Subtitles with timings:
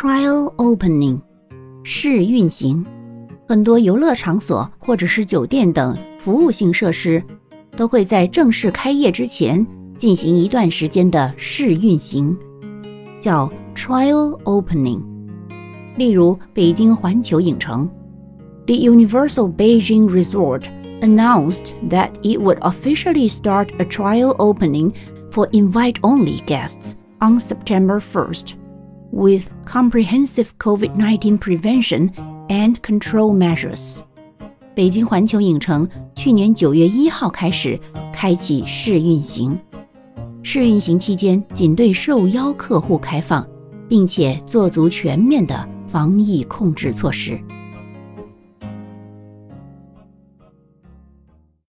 [0.00, 1.20] trial opening
[1.84, 2.82] 试运行。
[3.46, 7.22] 很多游乐场所或者是酒店等服务性设施
[7.76, 9.66] 都会在正式开业之前
[9.98, 12.34] 进行一段时间的试运行，
[13.20, 15.02] 叫 trial opening。
[15.98, 17.86] 例如，北京环球影城
[18.64, 20.62] ，The Universal Beijing Resort
[21.02, 24.94] announced that it would officially start a trial opening
[25.30, 28.54] for invite-only guests on September 1st,
[29.12, 32.10] with comprehensive COVID-19 prevention
[32.48, 33.98] and control measures。
[34.74, 37.78] 北京环球影城去年九月一号开始
[38.12, 39.58] 开启试运行，
[40.42, 43.46] 试运行期间仅对受邀客户开放，
[43.88, 47.38] 并且做足全面的防疫控制措施。